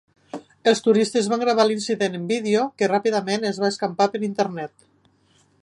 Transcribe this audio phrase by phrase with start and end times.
[0.69, 4.75] Els turistes van gravar l'incident en vídeo, que ràpidament es va escampar per Internet.